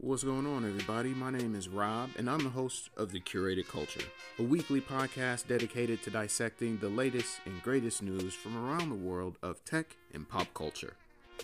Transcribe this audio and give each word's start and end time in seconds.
What's 0.00 0.22
going 0.22 0.46
on, 0.46 0.64
everybody? 0.64 1.08
My 1.08 1.32
name 1.32 1.56
is 1.56 1.68
Rob, 1.68 2.10
and 2.16 2.30
I'm 2.30 2.38
the 2.38 2.50
host 2.50 2.90
of 2.96 3.10
The 3.10 3.18
Curated 3.18 3.66
Culture, 3.66 4.04
a 4.38 4.44
weekly 4.44 4.80
podcast 4.80 5.48
dedicated 5.48 6.04
to 6.04 6.10
dissecting 6.10 6.78
the 6.78 6.88
latest 6.88 7.40
and 7.46 7.60
greatest 7.64 8.00
news 8.04 8.32
from 8.32 8.56
around 8.56 8.90
the 8.90 8.94
world 8.94 9.38
of 9.42 9.64
tech 9.64 9.96
and 10.14 10.28
pop 10.28 10.54
culture. 10.54 10.94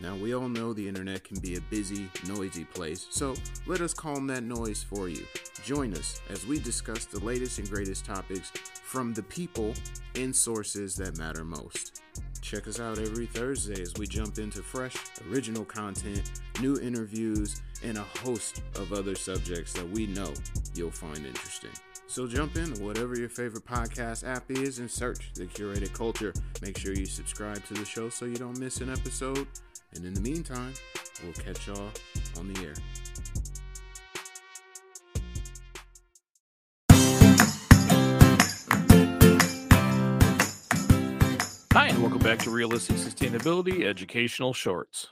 Now, 0.00 0.14
we 0.14 0.34
all 0.34 0.48
know 0.48 0.72
the 0.72 0.86
internet 0.86 1.24
can 1.24 1.40
be 1.40 1.56
a 1.56 1.60
busy, 1.62 2.08
noisy 2.28 2.62
place, 2.62 3.08
so 3.10 3.34
let 3.66 3.80
us 3.80 3.92
calm 3.92 4.28
that 4.28 4.44
noise 4.44 4.84
for 4.84 5.08
you. 5.08 5.26
Join 5.64 5.92
us 5.92 6.20
as 6.30 6.46
we 6.46 6.60
discuss 6.60 7.06
the 7.06 7.24
latest 7.24 7.58
and 7.58 7.68
greatest 7.68 8.04
topics 8.04 8.52
from 8.84 9.12
the 9.14 9.24
people 9.24 9.74
and 10.14 10.34
sources 10.34 10.94
that 10.94 11.18
matter 11.18 11.42
most. 11.42 12.02
Check 12.40 12.68
us 12.68 12.78
out 12.78 12.98
every 12.98 13.26
Thursday 13.26 13.82
as 13.82 13.94
we 13.94 14.06
jump 14.06 14.38
into 14.38 14.62
fresh, 14.62 14.94
original 15.28 15.64
content, 15.64 16.30
new 16.60 16.78
interviews, 16.78 17.60
and 17.82 17.98
a 17.98 18.02
host 18.22 18.62
of 18.76 18.92
other 18.92 19.14
subjects 19.14 19.72
that 19.74 19.88
we 19.90 20.06
know 20.06 20.32
you'll 20.74 20.90
find 20.90 21.26
interesting. 21.26 21.70
So 22.06 22.26
jump 22.26 22.56
in 22.56 22.70
whatever 22.84 23.18
your 23.18 23.28
favorite 23.28 23.64
podcast 23.64 24.26
app 24.26 24.50
is 24.50 24.78
and 24.78 24.90
search 24.90 25.32
the 25.34 25.46
curated 25.46 25.92
culture. 25.92 26.32
Make 26.62 26.78
sure 26.78 26.94
you 26.94 27.06
subscribe 27.06 27.64
to 27.66 27.74
the 27.74 27.84
show 27.84 28.08
so 28.08 28.24
you 28.24 28.36
don't 28.36 28.58
miss 28.58 28.80
an 28.80 28.90
episode. 28.90 29.46
And 29.94 30.04
in 30.04 30.14
the 30.14 30.20
meantime, 30.20 30.74
we'll 31.22 31.32
catch 31.32 31.66
y'all 31.66 31.90
on 32.38 32.52
the 32.52 32.64
air. 32.64 32.74
Hi, 41.72 41.88
and 41.88 42.00
welcome 42.00 42.20
back 42.20 42.38
to 42.40 42.50
Realistic 42.50 42.96
Sustainability 42.96 43.84
Educational 43.84 44.52
Shorts. 44.52 45.08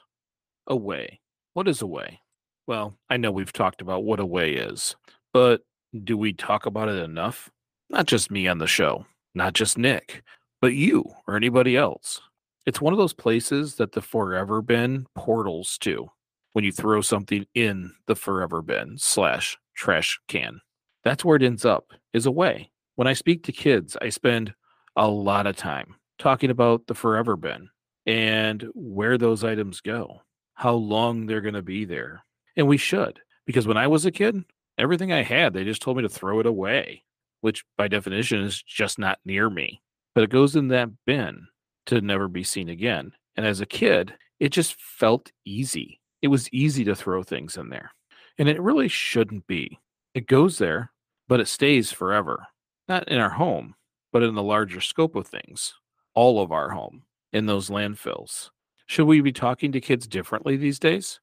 Away. 0.69 1.21
What 1.55 1.69
is 1.69 1.83
a 1.83 1.87
way? 1.87 2.21
Well, 2.67 2.97
I 3.11 3.19
know 3.19 3.31
we've 3.31 3.53
talked 3.53 3.83
about 3.83 4.05
what 4.05 4.21
a 4.21 4.27
way 4.27 4.55
is, 4.55 4.97
but 5.33 5.61
do 6.05 6.17
we 6.17 6.33
talk 6.33 6.65
about 6.65 6.89
it 6.89 7.03
enough? 7.03 7.51
Not 7.91 8.07
just 8.07 8.31
me 8.31 8.49
on 8.49 8.59
the 8.59 8.67
show, 8.67 9.05
not 9.35 9.53
just 9.53 9.77
Nick, 9.77 10.23
but 10.63 10.75
you 10.75 11.05
or 11.27 11.37
anybody 11.37 11.77
else. 11.77 12.21
It's 12.65 12.81
one 12.81 12.95
of 12.95 12.99
those 12.99 13.13
places 13.13 13.75
that 13.75 13.93
the 13.93 14.01
forever 14.01 14.63
bin 14.63 15.07
portals 15.15 15.77
to 15.79 16.09
when 16.53 16.65
you 16.65 16.73
throw 16.73 17.01
something 17.01 17.45
in 17.55 17.93
the 18.07 18.17
forever 18.17 18.63
bin 18.63 18.97
slash 18.97 19.59
trash 19.75 20.19
can. 20.29 20.61
That's 21.05 21.25
where 21.25 21.37
it 21.37 21.43
ends 21.43 21.65
up, 21.65 21.93
is 22.15 22.27
a 22.27 22.31
way. 22.31 22.71
When 22.95 23.09
I 23.09 23.13
speak 23.15 23.43
to 23.45 23.53
kids, 23.53 23.97
I 24.01 24.09
spend 24.11 24.55
a 24.97 25.09
lot 25.09 25.47
of 25.47 25.57
time 25.57 25.97
talking 26.19 26.51
about 26.51 26.87
the 26.87 26.95
forever 26.95 27.37
bin 27.37 27.69
and 28.07 28.67
where 28.75 29.19
those 29.19 29.45
items 29.45 29.81
go, 29.81 30.23
how 30.63 30.75
long 30.75 31.27
they're 31.27 31.41
going 31.41 31.55
to 31.55 31.61
be 31.61 31.85
there. 31.85 32.25
And 32.57 32.69
we 32.69 32.77
should, 32.77 33.19
because 33.47 33.67
when 33.67 33.77
I 33.77 33.89
was 33.89 34.07
a 34.07 34.13
kid, 34.13 34.45
everything 34.79 35.13
I 35.13 35.25
had, 35.25 35.53
they 35.53 35.65
just 35.65 35.83
told 35.83 35.97
me 35.97 36.05
to 36.05 36.09
throw 36.09 36.39
it 36.39 36.47
away, 36.47 37.03
which 37.41 37.65
by 37.77 37.89
definition 37.89 38.43
is 38.43 38.63
just 38.63 38.97
not 38.97 39.19
near 39.25 39.51
me. 39.51 39.83
But 40.15 40.23
it 40.23 40.31
goes 40.31 40.55
in 40.55 40.69
that 40.69 40.91
bin 41.05 41.49
to 41.87 42.01
never 42.01 42.29
be 42.29 42.45
seen 42.45 42.69
again. 42.69 43.11
And 43.35 43.45
as 43.45 43.61
a 43.61 43.67
kid, 43.67 44.15
it 44.39 44.51
just 44.51 44.81
felt 44.81 45.33
easy. 45.45 46.01
It 46.23 46.29
was 46.29 46.53
easy 46.53 46.85
to 46.85 46.95
throw 46.95 47.25
things 47.25 47.57
in 47.57 47.69
there. 47.69 47.91
And 48.39 48.49
it 48.49 48.63
really 48.63 48.87
shouldn't 48.87 49.49
be. 49.49 49.81
It 50.15 50.29
goes 50.29 50.59
there, 50.59 50.93
but 51.27 51.41
it 51.41 51.49
stays 51.49 51.91
forever. 51.91 52.47
Not 52.87 53.09
in 53.09 53.19
our 53.19 53.31
home, 53.31 53.75
but 54.13 54.23
in 54.23 54.37
the 54.37 54.45
larger 54.45 54.81
scope 54.81 55.17
of 55.17 55.27
things 55.27 55.75
all 56.15 56.41
of 56.41 56.53
our 56.53 56.71
home 56.71 57.03
in 57.33 57.47
those 57.47 57.69
landfills. 57.69 58.51
Should 58.93 59.07
we 59.07 59.23
be 59.23 59.33
talking 59.33 59.73
to 59.73 59.81
kids 59.81 60.07
differently 60.07 60.59
these 60.59 60.79
days 60.79 61.19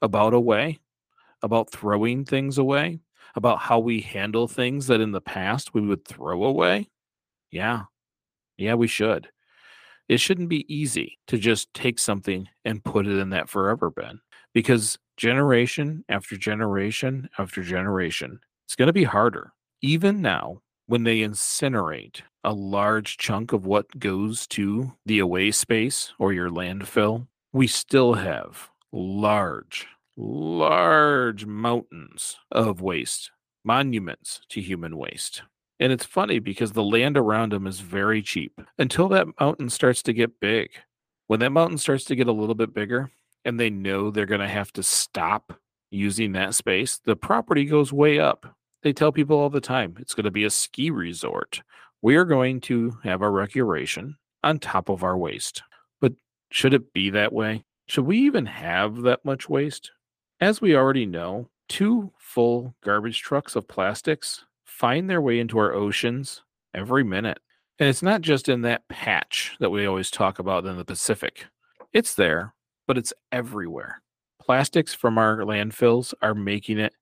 about 0.00 0.32
away, 0.32 0.78
about 1.42 1.70
throwing 1.70 2.24
things 2.24 2.56
away, 2.56 3.00
about 3.34 3.58
how 3.58 3.78
we 3.78 4.00
handle 4.00 4.48
things 4.48 4.86
that 4.86 5.02
in 5.02 5.12
the 5.12 5.20
past 5.20 5.74
we 5.74 5.82
would 5.82 6.06
throw 6.06 6.44
away? 6.44 6.88
Yeah, 7.50 7.82
yeah, 8.56 8.72
we 8.72 8.86
should. 8.86 9.28
It 10.08 10.16
shouldn't 10.16 10.48
be 10.48 10.64
easy 10.74 11.18
to 11.26 11.36
just 11.36 11.74
take 11.74 11.98
something 11.98 12.48
and 12.64 12.82
put 12.82 13.06
it 13.06 13.18
in 13.18 13.28
that 13.28 13.50
forever 13.50 13.90
bin 13.90 14.22
because 14.54 14.98
generation 15.18 16.06
after 16.08 16.38
generation 16.38 17.28
after 17.36 17.62
generation, 17.62 18.40
it's 18.64 18.76
going 18.76 18.86
to 18.86 18.94
be 18.94 19.04
harder. 19.04 19.52
Even 19.82 20.22
now, 20.22 20.62
when 20.86 21.02
they 21.02 21.18
incinerate 21.18 22.22
a 22.44 22.52
large 22.52 23.16
chunk 23.16 23.52
of 23.52 23.66
what 23.66 23.98
goes 23.98 24.46
to 24.48 24.92
the 25.06 25.18
away 25.18 25.50
space 25.50 26.12
or 26.18 26.32
your 26.32 26.50
landfill, 26.50 27.26
we 27.52 27.66
still 27.66 28.14
have 28.14 28.70
large, 28.92 29.86
large 30.16 31.46
mountains 31.46 32.38
of 32.50 32.80
waste, 32.80 33.30
monuments 33.64 34.40
to 34.48 34.60
human 34.60 34.96
waste. 34.96 35.42
And 35.78 35.92
it's 35.92 36.04
funny 36.04 36.38
because 36.38 36.72
the 36.72 36.82
land 36.82 37.16
around 37.16 37.52
them 37.52 37.66
is 37.66 37.80
very 37.80 38.22
cheap 38.22 38.60
until 38.78 39.08
that 39.08 39.28
mountain 39.40 39.70
starts 39.70 40.02
to 40.04 40.12
get 40.12 40.40
big. 40.40 40.70
When 41.26 41.40
that 41.40 41.50
mountain 41.50 41.78
starts 41.78 42.04
to 42.04 42.16
get 42.16 42.26
a 42.26 42.32
little 42.32 42.54
bit 42.54 42.74
bigger 42.74 43.10
and 43.44 43.58
they 43.58 43.70
know 43.70 44.10
they're 44.10 44.26
going 44.26 44.40
to 44.40 44.48
have 44.48 44.72
to 44.74 44.82
stop 44.82 45.54
using 45.90 46.32
that 46.32 46.54
space, 46.54 47.00
the 47.04 47.16
property 47.16 47.64
goes 47.64 47.92
way 47.92 48.18
up 48.18 48.54
they 48.82 48.92
tell 48.92 49.12
people 49.12 49.36
all 49.36 49.50
the 49.50 49.60
time 49.60 49.96
it's 49.98 50.14
going 50.14 50.24
to 50.24 50.30
be 50.30 50.44
a 50.44 50.50
ski 50.50 50.90
resort. 50.90 51.62
We 52.02 52.16
are 52.16 52.24
going 52.24 52.60
to 52.62 52.98
have 53.04 53.22
our 53.22 53.30
recreation 53.30 54.16
on 54.42 54.58
top 54.58 54.88
of 54.88 55.02
our 55.02 55.18
waste. 55.18 55.62
But 56.00 56.14
should 56.50 56.74
it 56.74 56.92
be 56.92 57.10
that 57.10 57.32
way? 57.32 57.64
Should 57.86 58.06
we 58.06 58.18
even 58.18 58.46
have 58.46 59.02
that 59.02 59.24
much 59.24 59.48
waste? 59.48 59.90
As 60.40 60.60
we 60.60 60.74
already 60.74 61.06
know, 61.06 61.50
two 61.68 62.12
full 62.18 62.74
garbage 62.82 63.20
trucks 63.20 63.54
of 63.54 63.68
plastics 63.68 64.44
find 64.64 65.10
their 65.10 65.20
way 65.20 65.38
into 65.38 65.58
our 65.58 65.74
oceans 65.74 66.42
every 66.72 67.04
minute. 67.04 67.38
And 67.78 67.88
it's 67.88 68.02
not 68.02 68.22
just 68.22 68.48
in 68.48 68.62
that 68.62 68.88
patch 68.88 69.56
that 69.60 69.70
we 69.70 69.86
always 69.86 70.10
talk 70.10 70.38
about 70.38 70.64
in 70.66 70.76
the 70.76 70.84
Pacific. 70.84 71.46
It's 71.92 72.14
there, 72.14 72.54
but 72.86 72.96
it's 72.96 73.12
everywhere. 73.32 74.02
Plastics 74.40 74.94
from 74.94 75.18
our 75.18 75.38
landfills 75.38 76.14
are 76.22 76.34
making 76.34 76.78
it 76.78 76.94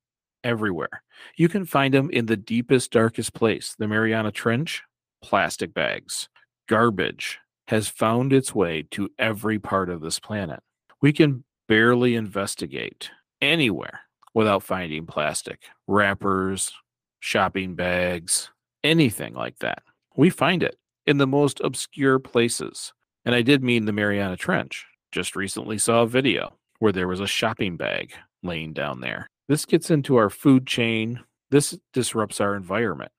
everywhere. 0.44 1.02
You 1.36 1.48
can 1.48 1.64
find 1.64 1.94
them 1.94 2.10
in 2.10 2.26
the 2.26 2.36
deepest, 2.36 2.90
darkest 2.90 3.34
place, 3.34 3.74
the 3.78 3.88
Mariana 3.88 4.32
Trench. 4.32 4.82
Plastic 5.22 5.74
bags, 5.74 6.28
garbage 6.68 7.38
has 7.68 7.88
found 7.88 8.32
its 8.32 8.54
way 8.54 8.86
to 8.90 9.10
every 9.18 9.58
part 9.58 9.90
of 9.90 10.00
this 10.00 10.18
planet. 10.18 10.60
We 11.02 11.12
can 11.12 11.44
barely 11.68 12.14
investigate 12.14 13.10
anywhere 13.40 14.00
without 14.34 14.62
finding 14.62 15.06
plastic 15.06 15.64
wrappers, 15.86 16.72
shopping 17.20 17.74
bags, 17.74 18.50
anything 18.82 19.34
like 19.34 19.58
that. 19.58 19.82
We 20.16 20.30
find 20.30 20.62
it 20.62 20.76
in 21.06 21.18
the 21.18 21.26
most 21.26 21.60
obscure 21.60 22.18
places. 22.18 22.92
And 23.24 23.34
I 23.34 23.42
did 23.42 23.62
mean 23.62 23.84
the 23.84 23.92
Mariana 23.92 24.36
Trench. 24.36 24.86
Just 25.12 25.36
recently 25.36 25.78
saw 25.78 26.02
a 26.02 26.06
video 26.06 26.54
where 26.78 26.92
there 26.92 27.08
was 27.08 27.20
a 27.20 27.26
shopping 27.26 27.76
bag 27.76 28.12
laying 28.42 28.72
down 28.72 29.00
there. 29.00 29.28
This 29.48 29.64
gets 29.64 29.90
into 29.90 30.16
our 30.16 30.30
food 30.30 30.66
chain. 30.66 31.20
This 31.50 31.78
disrupts 31.92 32.40
our 32.40 32.54
environment. 32.54 33.10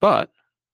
But 0.00 0.30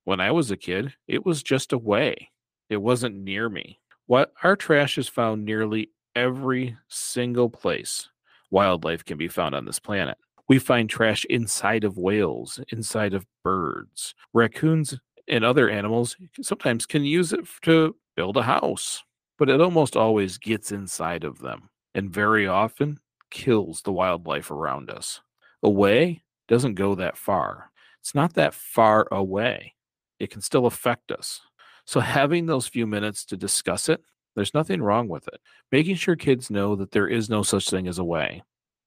when 0.08 0.20
I 0.20 0.30
was 0.30 0.50
a 0.50 0.56
kid, 0.56 0.94
it 1.06 1.26
was 1.26 1.42
just 1.42 1.70
away. 1.70 2.30
It 2.70 2.78
wasn't 2.78 3.14
near 3.14 3.50
me. 3.50 3.78
What 4.06 4.32
our 4.42 4.56
trash 4.56 4.96
is 4.96 5.06
found 5.06 5.44
nearly 5.44 5.90
every 6.16 6.78
single 6.88 7.50
place 7.50 8.08
wildlife 8.50 9.04
can 9.04 9.18
be 9.18 9.28
found 9.28 9.54
on 9.54 9.66
this 9.66 9.78
planet. 9.78 10.16
We 10.48 10.58
find 10.60 10.88
trash 10.88 11.26
inside 11.26 11.84
of 11.84 11.98
whales, 11.98 12.58
inside 12.72 13.12
of 13.12 13.26
birds. 13.44 14.14
Raccoons 14.32 14.98
and 15.28 15.44
other 15.44 15.68
animals 15.68 16.16
sometimes 16.40 16.86
can 16.86 17.04
use 17.04 17.34
it 17.34 17.46
to 17.64 17.94
build 18.16 18.38
a 18.38 18.44
house, 18.44 19.02
but 19.38 19.50
it 19.50 19.60
almost 19.60 19.94
always 19.94 20.38
gets 20.38 20.72
inside 20.72 21.22
of 21.22 21.40
them. 21.40 21.68
And 21.94 22.10
very 22.10 22.46
often, 22.46 22.98
kills 23.30 23.82
the 23.82 23.92
wildlife 23.92 24.50
around 24.50 24.88
us. 24.88 25.20
Away 25.62 26.22
doesn't 26.48 26.76
go 26.76 26.94
that 26.94 27.18
far. 27.18 27.72
It's 28.00 28.14
not 28.14 28.32
that 28.36 28.54
far 28.54 29.06
away. 29.12 29.74
It 30.18 30.30
can 30.30 30.40
still 30.40 30.66
affect 30.66 31.12
us. 31.12 31.40
So, 31.84 32.00
having 32.00 32.46
those 32.46 32.66
few 32.66 32.86
minutes 32.86 33.24
to 33.26 33.36
discuss 33.36 33.88
it, 33.88 34.02
there's 34.34 34.54
nothing 34.54 34.82
wrong 34.82 35.08
with 35.08 35.26
it. 35.28 35.40
Making 35.72 35.96
sure 35.96 36.16
kids 36.16 36.50
know 36.50 36.76
that 36.76 36.92
there 36.92 37.08
is 37.08 37.30
no 37.30 37.42
such 37.42 37.68
thing 37.68 37.88
as 37.88 37.98
a 37.98 38.04
way. 38.04 38.42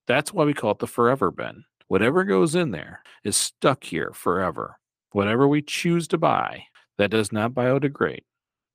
That's 0.08 0.34
why 0.34 0.46
we 0.46 0.54
call 0.54 0.72
it 0.72 0.80
the 0.80 0.88
forever 0.88 1.32
bin. 1.32 1.66
Whatever 1.88 2.24
goes 2.24 2.56
in 2.56 2.72
there 2.72 3.02
is 3.24 3.36
stuck 3.36 3.84
here 3.84 4.12
forever. 4.14 4.80
Whatever 5.12 5.48
we 5.48 5.62
choose 5.62 6.08
to 6.10 6.18
buy 6.18 6.66
that 6.98 7.12
does 7.12 7.32
not 7.32 7.54
biodegrade 7.54 8.24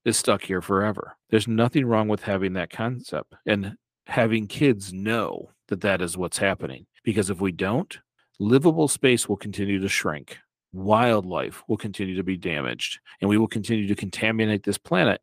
is 0.05 0.17
stuck 0.17 0.43
here 0.43 0.61
forever. 0.61 1.17
There's 1.31 1.49
nothing 1.49 1.87
wrong 1.87 2.09
with 2.09 2.23
having 2.23 2.53
that 2.55 2.71
concept 2.71 3.35
and 3.47 3.77
having 4.07 4.47
kids 4.47 4.93
know 4.93 5.51
that 5.69 5.81
that 5.81 6.03
is 6.03 6.17
what's 6.17 6.39
happening. 6.39 6.87
Because 7.05 7.31
if 7.31 7.41
we 7.41 7.53
don't, 7.53 7.99
livable 8.39 8.89
space 8.89 9.29
will 9.29 9.37
continue 9.37 9.81
to 9.81 9.89
shrink, 9.89 10.39
wildlife 10.77 11.63
will 11.69 11.77
continue 11.77 12.17
to 12.17 12.23
be 12.23 12.37
damaged, 12.37 13.01
and 13.21 13.29
we 13.29 13.39
will 13.39 13.49
continue 13.49 13.87
to 13.89 13.95
contaminate 13.95 14.63
this 14.63 14.79
planet 14.79 15.21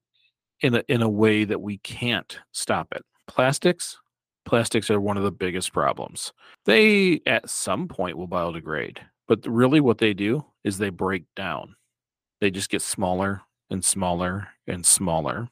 in 0.61 0.75
a, 0.75 0.83
in 0.87 1.01
a 1.01 1.09
way 1.09 1.43
that 1.43 1.61
we 1.61 1.77
can't 1.79 2.39
stop 2.51 2.87
it. 2.93 3.03
Plastics 3.27 3.97
plastics 4.45 4.89
are 4.89 4.99
one 4.99 5.17
of 5.17 5.23
the 5.23 5.31
biggest 5.31 5.73
problems. 5.73 6.33
They, 6.65 7.21
at 7.25 7.49
some 7.49 7.87
point, 7.87 8.17
will 8.17 8.27
biodegrade, 8.27 8.97
but 9.27 9.45
really 9.45 9.79
what 9.79 9.97
they 9.97 10.13
do 10.13 10.45
is 10.63 10.77
they 10.77 10.89
break 10.89 11.23
down. 11.35 11.75
They 12.41 12.51
just 12.51 12.69
get 12.69 12.81
smaller 12.81 13.41
and 13.69 13.83
smaller 13.83 14.49
and 14.67 14.85
smaller. 14.85 15.49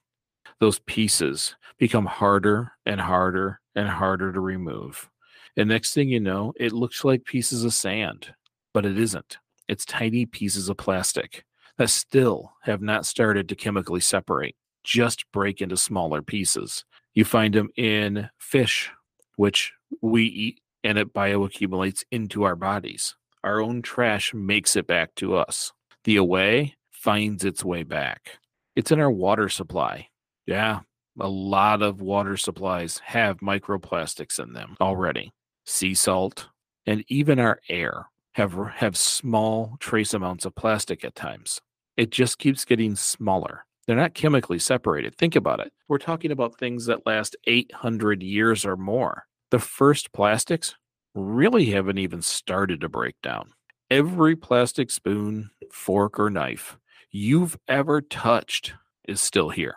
Those 0.60 0.80
pieces 0.80 1.56
become 1.78 2.06
harder 2.06 2.74
and 2.86 3.00
harder 3.02 3.60
and 3.76 3.88
harder 3.88 4.32
to 4.34 4.40
remove. 4.40 5.10
And 5.58 5.70
next 5.70 5.94
thing 5.94 6.10
you 6.10 6.20
know, 6.20 6.54
it 6.58 6.72
looks 6.72 7.04
like 7.04 7.26
pieces 7.26 7.64
of 7.64 7.74
sand, 7.74 8.34
but 8.74 8.86
it 8.86 8.98
isn't. 8.98 9.38
It's 9.72 9.86
tiny 9.86 10.26
pieces 10.26 10.68
of 10.68 10.76
plastic 10.76 11.46
that 11.78 11.90
still 11.90 12.52
have 12.64 12.82
not 12.82 13.06
started 13.06 13.48
to 13.48 13.56
chemically 13.56 14.02
separate, 14.02 14.58
just 14.84 15.24
break 15.32 15.62
into 15.62 15.78
smaller 15.78 16.22
pieces. 16.22 16.84
You 17.14 17.24
find 17.24 17.54
them 17.54 17.70
in 17.78 18.30
fish, 18.38 18.92
which 19.38 19.72
we 20.02 20.26
eat 20.26 20.60
and 20.84 20.98
it 20.98 21.14
bioaccumulates 21.14 22.04
into 22.12 22.44
our 22.44 22.58
bodies. 22.58 23.16
Our 23.46 23.62
own 23.62 23.82
trash 23.82 24.34
makes 24.34 24.76
it 24.76 24.88
back 24.88 25.16
to 25.16 25.38
us. 25.38 25.72
The 26.04 26.18
away 26.18 26.76
finds 26.92 27.46
its 27.46 27.64
way 27.64 27.84
back. 27.84 28.40
It's 28.76 28.92
in 28.92 29.00
our 29.00 29.10
water 29.10 29.48
supply. 29.48 30.10
Yeah, 30.46 30.82
a 31.18 31.30
lot 31.30 31.82
of 31.82 32.02
water 32.02 32.36
supplies 32.36 33.00
have 33.06 33.38
microplastics 33.38 34.38
in 34.38 34.52
them 34.52 34.76
already. 34.82 35.32
Sea 35.66 35.94
salt 35.94 36.50
and 36.86 37.06
even 37.08 37.40
our 37.40 37.62
air 37.70 38.08
have 38.34 38.54
have 38.76 38.98
small 38.98 39.76
trace 39.80 40.14
amounts 40.14 40.46
of 40.46 40.56
plastic 40.56 41.04
at 41.04 41.16
times. 41.16 41.60
It 41.98 42.12
just 42.12 42.40
keeps 42.40 42.66
getting 42.66 42.96
smaller. 42.96 43.66
They're 43.86 43.96
not 43.96 44.14
chemically 44.14 44.60
separated. 44.60 45.18
Think 45.18 45.36
about 45.36 45.60
it. 45.60 45.74
We're 45.88 45.98
talking 45.98 46.32
about 46.32 46.58
things 46.58 46.86
that 46.86 47.06
last 47.06 47.36
800 47.46 48.24
years 48.24 48.66
or 48.66 48.78
more. 48.78 49.26
The 49.50 49.60
first 49.60 50.14
plastics 50.14 50.76
really 51.14 51.66
haven't 51.66 51.98
even 51.98 52.22
started 52.22 52.82
to 52.82 52.90
break 52.90 53.16
down. 53.22 53.52
Every 53.90 54.36
plastic 54.36 54.92
spoon, 54.92 55.52
fork, 55.72 56.20
or 56.20 56.30
knife 56.30 56.78
you've 57.12 57.58
ever 57.68 58.00
touched 58.00 58.74
is 59.08 59.20
still 59.20 59.50
here. 59.50 59.76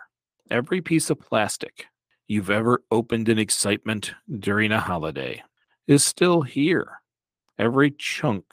Every 0.49 0.81
piece 0.81 1.09
of 1.09 1.19
plastic 1.19 1.87
you've 2.27 2.49
ever 2.49 2.83
opened 2.91 3.27
in 3.27 3.37
excitement 3.37 4.13
during 4.39 4.71
a 4.71 4.79
holiday 4.79 5.43
is 5.87 6.03
still 6.03 6.43
here. 6.43 7.01
Every 7.57 7.91
chunk, 7.91 8.45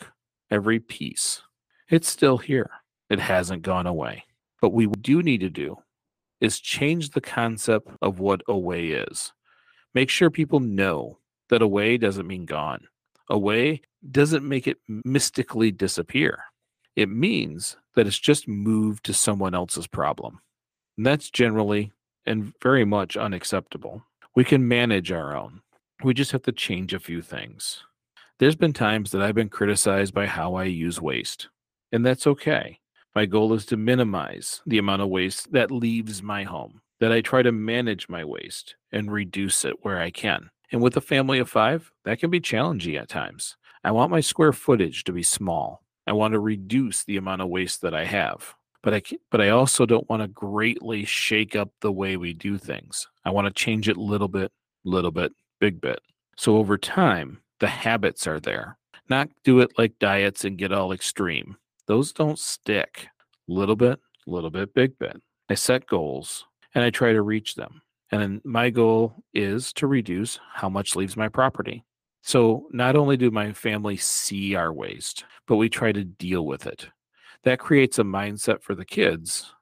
every 0.51 0.79
piece, 0.79 1.43
it's 1.89 2.09
still 2.09 2.39
here. 2.39 2.71
It 3.11 3.19
hasn't 3.19 3.63
gone 3.63 3.87
away. 3.87 4.25
What 4.61 4.73
we 4.73 4.87
do 4.87 5.23
need 5.23 5.41
to 5.41 5.51
do 5.51 5.79
is 6.41 6.61
change 6.61 7.11
the 7.11 7.21
concept 7.21 7.89
of 8.01 8.21
what 8.21 8.43
away 8.49 8.89
is. 8.89 9.33
Make 9.95 10.09
sure 10.09 10.31
people 10.31 10.61
know 10.61 11.19
that 11.51 11.63
away 11.63 11.99
doesn't 11.99 12.27
mean 12.27 12.47
gone. 12.47 12.87
Away 13.29 13.83
doesn't 14.11 14.49
make 14.49 14.67
it 14.67 14.79
mystically 15.05 15.71
disappear. 15.71 16.45
It 16.97 17.09
means 17.09 17.77
that 17.95 18.07
it's 18.07 18.19
just 18.19 18.49
moved 18.49 19.05
to 19.05 19.15
someone 19.15 19.55
else's 19.55 19.87
problem. 19.87 20.41
And 20.97 21.07
that's 21.07 21.31
generally 21.31 21.93
and 22.25 22.53
very 22.63 22.85
much 22.85 23.17
unacceptable. 23.17 24.05
We 24.35 24.45
can 24.45 24.67
manage 24.67 25.11
our 25.11 25.37
own. 25.37 25.61
We 26.03 26.15
just 26.15 26.33
have 26.33 26.43
to 26.43 26.53
change 26.53 26.95
a 26.95 27.01
few 27.01 27.21
things. 27.21 27.83
There's 28.43 28.56
been 28.56 28.73
times 28.73 29.12
that 29.12 29.23
I've 29.23 29.37
been 29.37 29.49
criticized 29.49 30.12
by 30.15 30.27
how 30.27 30.56
I 30.56 30.65
use 30.65 31.00
waste, 31.00 31.49
and 31.93 32.05
that's 32.05 32.27
okay. 32.27 32.81
My 33.15 33.25
goal 33.25 33.53
is 33.53 33.65
to 33.67 33.77
minimize 33.77 34.62
the 34.67 34.79
amount 34.79 35.00
of 35.00 35.11
waste 35.11 35.53
that 35.53 35.71
leaves 35.71 36.25
my 36.25 36.43
home, 36.43 36.81
that 36.99 37.12
I 37.12 37.21
try 37.21 37.43
to 37.43 37.53
manage 37.53 38.09
my 38.09 38.25
waste 38.25 38.75
and 38.91 39.12
reduce 39.12 39.65
it 39.65 39.85
where 39.85 40.00
I 40.00 40.11
can. 40.11 40.50
And 40.73 40.83
with 40.83 40.97
a 40.97 41.00
family 41.00 41.39
of 41.39 41.49
five, 41.49 41.93
that 42.05 42.19
can 42.19 42.31
be 42.31 42.41
challenging 42.41 42.97
at 42.97 43.09
times. 43.09 43.56
I 43.85 43.93
want 43.93 44.11
my 44.11 44.19
square 44.19 44.53
footage 44.53 45.05
to 45.05 45.12
be 45.12 45.23
small. 45.23 45.85
I 46.09 46.12
want 46.12 46.33
to 46.33 46.41
reduce 46.41 47.05
the 47.05 47.19
amount 47.19 47.43
of 47.43 47.49
waste 47.49 47.81
that 47.83 47.94
I 47.94 48.06
have. 48.06 48.56
But 48.83 48.93
I 48.93 49.03
but 49.31 49.41
I 49.41 49.50
also 49.50 49.87
don't 49.87 50.11
want 50.11 50.23
to 50.23 50.27
greatly 50.27 51.05
shake 51.05 51.55
up 51.55 51.71
the 51.81 51.93
way 51.93 52.17
we 52.17 52.33
do 52.33 52.59
things. 52.59 53.06
I 53.25 53.31
want 53.31 53.47
to 53.47 53.53
change 53.53 53.89
it 53.89 53.97
little 53.97 54.27
bit, 54.27 54.50
little 54.83 55.12
bit, 55.12 55.31
big 55.61 55.81
bit. 55.81 56.00
So 56.37 56.56
over 56.56 56.77
time, 56.77 57.42
the 57.62 57.69
habits 57.69 58.26
are 58.26 58.41
there. 58.41 58.76
Not 59.09 59.29
do 59.44 59.61
it 59.61 59.79
like 59.79 60.00
diets 60.00 60.44
and 60.44 60.59
get 60.59 60.73
all 60.73 60.93
extreme, 60.93 61.56
those 61.87 62.12
don't 62.12 62.38
stick. 62.38 63.06
Little 63.47 63.76
bit, 63.76 64.00
little 64.26 64.50
bit, 64.50 64.75
big 64.75 64.99
bit. 64.99 65.23
I 65.49 65.55
set 65.55 65.87
goals 65.87 66.44
and 66.75 66.82
I 66.82 66.91
try 66.91 67.12
to 67.12 67.23
reach 67.23 67.55
them. 67.55 67.81
And 68.11 68.41
my 68.44 68.70
goal 68.70 69.14
is 69.32 69.73
to 69.75 69.87
reduce 69.87 70.41
how 70.53 70.69
much 70.69 70.97
leaves 70.97 71.17
my 71.17 71.29
property. 71.29 71.85
So 72.23 72.67
not 72.73 72.97
only 72.97 73.17
do 73.17 73.31
my 73.31 73.53
family 73.53 73.97
see 73.97 74.56
our 74.56 74.73
waste, 74.73 75.25
but 75.47 75.56
we 75.56 75.69
try 75.69 75.93
to 75.93 76.03
deal 76.03 76.44
with 76.44 76.67
it. 76.67 76.88
That 77.44 77.61
creates 77.61 78.00
a 78.00 78.05
mindset 78.05 78.61
for 78.61 78.75
the 78.75 78.85
kids 78.85 79.55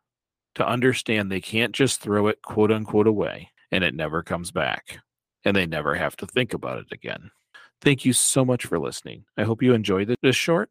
to 0.54 0.66
understand 0.66 1.30
they 1.30 1.42
can't 1.42 1.72
just 1.72 2.00
throw 2.00 2.28
it 2.28 2.40
quote 2.40 2.72
unquote 2.72 3.06
away 3.06 3.50
and 3.70 3.84
it 3.84 3.94
never 3.94 4.22
comes 4.22 4.50
back 4.50 5.00
and 5.44 5.54
they 5.54 5.66
never 5.66 5.94
have 5.94 6.16
to 6.16 6.26
think 6.26 6.54
about 6.54 6.78
it 6.78 6.92
again. 6.92 7.30
Thank 7.82 8.04
you 8.04 8.12
so 8.12 8.44
much 8.44 8.66
for 8.66 8.78
listening. 8.78 9.24
I 9.36 9.44
hope 9.44 9.62
you 9.62 9.72
enjoyed 9.72 10.14
this 10.22 10.36
short 10.36 10.70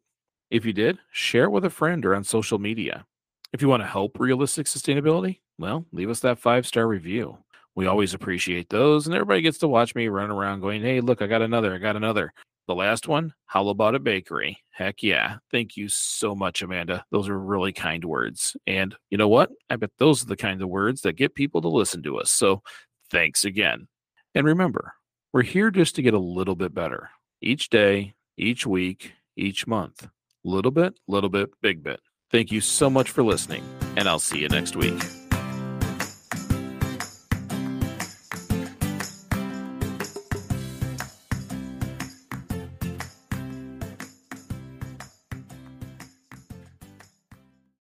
if 0.50 0.64
you 0.64 0.72
did, 0.72 0.98
share 1.12 1.44
it 1.44 1.50
with 1.50 1.64
a 1.64 1.70
friend 1.70 2.04
or 2.04 2.14
on 2.14 2.24
social 2.24 2.58
media. 2.58 3.06
If 3.52 3.62
you 3.62 3.68
want 3.68 3.82
to 3.82 3.88
help 3.88 4.18
realistic 4.18 4.66
sustainability, 4.66 5.40
well, 5.58 5.86
leave 5.92 6.10
us 6.10 6.20
that 6.20 6.38
five 6.38 6.66
star 6.66 6.86
review. 6.86 7.38
We 7.76 7.86
always 7.86 8.14
appreciate 8.14 8.68
those, 8.68 9.06
and 9.06 9.14
everybody 9.14 9.42
gets 9.42 9.58
to 9.58 9.68
watch 9.68 9.94
me 9.94 10.08
run 10.08 10.30
around 10.30 10.60
going, 10.60 10.82
Hey, 10.82 11.00
look, 11.00 11.22
I 11.22 11.26
got 11.26 11.42
another, 11.42 11.74
I 11.74 11.78
got 11.78 11.96
another. 11.96 12.32
The 12.66 12.74
last 12.74 13.08
one, 13.08 13.32
How 13.46 13.68
About 13.68 13.94
a 13.94 13.98
Bakery? 13.98 14.58
Heck 14.70 15.02
yeah. 15.02 15.38
Thank 15.50 15.76
you 15.76 15.88
so 15.88 16.34
much, 16.34 16.62
Amanda. 16.62 17.04
Those 17.10 17.28
are 17.28 17.38
really 17.38 17.72
kind 17.72 18.04
words. 18.04 18.56
And 18.66 18.94
you 19.08 19.18
know 19.18 19.28
what? 19.28 19.50
I 19.68 19.76
bet 19.76 19.90
those 19.98 20.22
are 20.22 20.26
the 20.26 20.36
kind 20.36 20.62
of 20.62 20.68
words 20.68 21.02
that 21.02 21.14
get 21.14 21.34
people 21.34 21.60
to 21.62 21.68
listen 21.68 22.02
to 22.04 22.18
us. 22.18 22.30
So 22.30 22.62
thanks 23.10 23.44
again. 23.44 23.88
And 24.34 24.46
remember, 24.46 24.94
we're 25.32 25.42
here 25.42 25.70
just 25.70 25.96
to 25.96 26.02
get 26.02 26.14
a 26.14 26.18
little 26.18 26.56
bit 26.56 26.74
better 26.74 27.10
each 27.40 27.70
day, 27.70 28.14
each 28.36 28.66
week, 28.66 29.12
each 29.36 29.66
month. 29.66 30.08
Little 30.44 30.70
bit, 30.70 30.98
little 31.06 31.30
bit, 31.30 31.50
big 31.60 31.82
bit. 31.82 32.00
Thank 32.30 32.52
you 32.52 32.60
so 32.60 32.88
much 32.88 33.10
for 33.10 33.22
listening, 33.22 33.64
and 33.96 34.08
I'll 34.08 34.18
see 34.18 34.38
you 34.38 34.48
next 34.48 34.76
week. 34.76 35.19